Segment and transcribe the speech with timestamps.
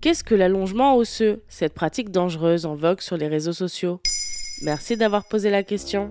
[0.00, 4.00] Qu'est-ce que l'allongement osseux, cette pratique dangereuse en vogue sur les réseaux sociaux
[4.62, 6.10] Merci d'avoir posé la question.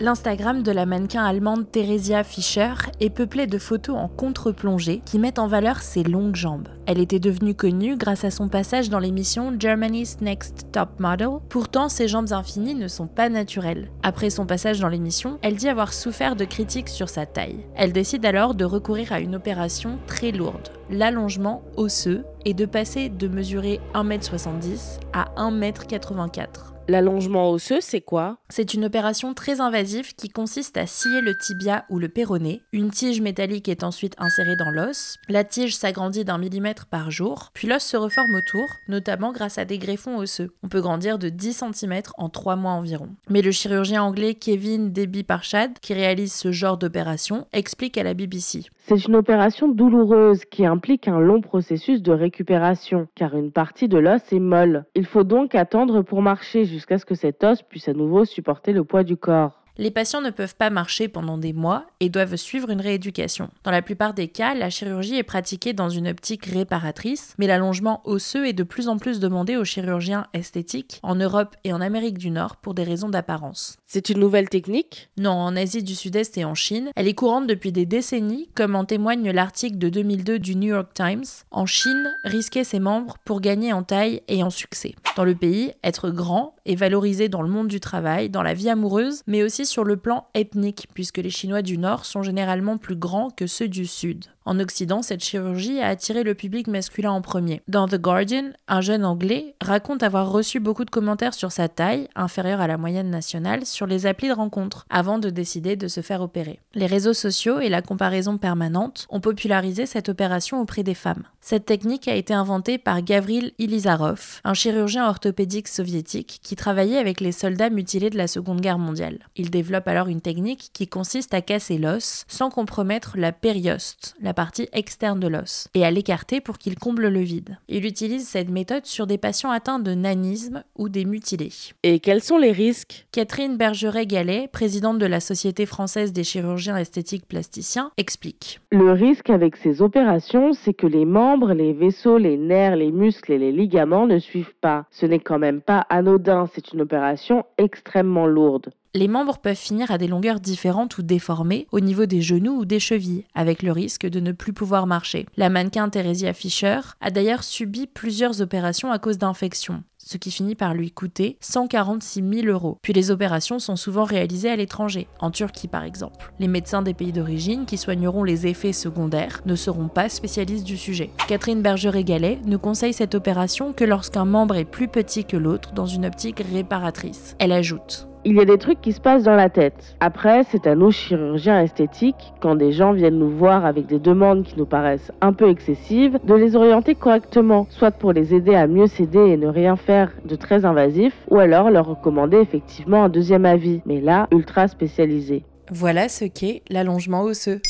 [0.00, 5.38] L'Instagram de la mannequin allemande Theresia Fischer est peuplé de photos en contre-plongée qui mettent
[5.38, 6.68] en valeur ses longues jambes.
[6.86, 11.38] Elle était devenue connue grâce à son passage dans l'émission Germany's Next Top Model.
[11.48, 13.88] Pourtant, ses jambes infinies ne sont pas naturelles.
[14.02, 17.64] Après son passage dans l'émission, elle dit avoir souffert de critiques sur sa taille.
[17.76, 23.10] Elle décide alors de recourir à une opération très lourde, l'allongement osseux, et de passer
[23.10, 26.73] de mesurer 1m70 à 1m84.
[26.86, 28.36] L'allongement osseux, c'est quoi?
[28.50, 32.60] C'est une opération très invasive qui consiste à scier le tibia ou le péroné.
[32.74, 35.16] Une tige métallique est ensuite insérée dans l'os.
[35.30, 39.64] La tige s'agrandit d'un millimètre par jour, puis l'os se reforme autour, notamment grâce à
[39.64, 40.52] des greffons osseux.
[40.62, 43.08] On peut grandir de 10 cm en 3 mois environ.
[43.30, 48.12] Mais le chirurgien anglais Kevin Deby Parchad, qui réalise ce genre d'opération, explique à la
[48.12, 48.64] BBC.
[48.86, 53.96] C'est une opération douloureuse qui implique un long processus de récupération, car une partie de
[53.96, 54.84] l'os est molle.
[54.94, 58.72] Il faut donc attendre pour marcher jusqu'à ce que cet os puisse à nouveau supporter
[58.72, 59.63] le poids du corps.
[59.76, 63.50] Les patients ne peuvent pas marcher pendant des mois et doivent suivre une rééducation.
[63.64, 68.00] Dans la plupart des cas, la chirurgie est pratiquée dans une optique réparatrice, mais l'allongement
[68.04, 72.18] osseux est de plus en plus demandé aux chirurgiens esthétiques en Europe et en Amérique
[72.18, 73.76] du Nord pour des raisons d'apparence.
[73.84, 75.10] C'est une nouvelle technique?
[75.18, 78.76] Non, en Asie du Sud-Est et en Chine, elle est courante depuis des décennies, comme
[78.76, 81.24] en témoigne l'article de 2002 du New York Times.
[81.50, 84.94] En Chine, risquer ses membres pour gagner en taille et en succès.
[85.16, 88.70] Dans le pays, être grand est valorisé dans le monde du travail, dans la vie
[88.70, 92.96] amoureuse, mais aussi sur le plan ethnique, puisque les Chinois du Nord sont généralement plus
[92.96, 94.26] grands que ceux du Sud.
[94.46, 97.62] En Occident, cette chirurgie a attiré le public masculin en premier.
[97.66, 102.08] Dans The Guardian, un jeune Anglais raconte avoir reçu beaucoup de commentaires sur sa taille,
[102.14, 106.02] inférieure à la moyenne nationale, sur les applis de rencontre, avant de décider de se
[106.02, 106.60] faire opérer.
[106.74, 111.24] Les réseaux sociaux et la comparaison permanente ont popularisé cette opération auprès des femmes.
[111.40, 117.20] Cette technique a été inventée par Gavril Ilizarov, un chirurgien orthopédique soviétique qui travaillait avec
[117.20, 119.20] les soldats mutilés de la Seconde Guerre mondiale.
[119.54, 124.68] Développe alors une technique qui consiste à casser l'os sans compromettre la périoste, la partie
[124.72, 127.56] externe de l'os, et à l'écarter pour qu'il comble le vide.
[127.68, 131.52] Il utilise cette méthode sur des patients atteints de nanisme ou des mutilés.
[131.84, 133.06] Et quels sont les risques?
[133.12, 138.60] Catherine Bergeret-Gallet, présidente de la Société française des chirurgiens esthétiques plasticiens, explique.
[138.72, 143.30] Le risque avec ces opérations, c'est que les membres, les vaisseaux, les nerfs, les muscles
[143.30, 144.86] et les ligaments ne suivent pas.
[144.90, 148.72] Ce n'est quand même pas anodin, c'est une opération extrêmement lourde.
[148.96, 152.64] Les membres peuvent finir à des longueurs différentes ou déformées au niveau des genoux ou
[152.64, 155.26] des chevilles, avec le risque de ne plus pouvoir marcher.
[155.36, 160.54] La mannequin Theresia Fischer a d'ailleurs subi plusieurs opérations à cause d'infections ce qui finit
[160.54, 162.78] par lui coûter 146 000 euros.
[162.82, 166.32] Puis les opérations sont souvent réalisées à l'étranger, en Turquie par exemple.
[166.38, 170.76] Les médecins des pays d'origine qui soigneront les effets secondaires ne seront pas spécialistes du
[170.76, 171.10] sujet.
[171.26, 175.86] Catherine Bergeret-Gallet ne conseille cette opération que lorsqu'un membre est plus petit que l'autre dans
[175.86, 177.34] une optique réparatrice.
[177.38, 179.96] Elle ajoute il y a des trucs qui se passent dans la tête.
[180.00, 184.44] Après, c'est à nos chirurgiens esthétiques, quand des gens viennent nous voir avec des demandes
[184.44, 188.66] qui nous paraissent un peu excessives, de les orienter correctement, soit pour les aider à
[188.66, 193.08] mieux s'aider et ne rien faire de très invasif, ou alors leur recommander effectivement un
[193.08, 195.44] deuxième avis, mais là, ultra spécialisé.
[195.70, 197.60] Voilà ce qu'est l'allongement osseux.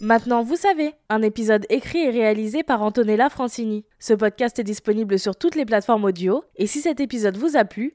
[0.00, 3.84] Maintenant, vous savez, un épisode écrit et réalisé par Antonella Francini.
[4.00, 7.64] Ce podcast est disponible sur toutes les plateformes audio, et si cet épisode vous a
[7.64, 7.94] plu,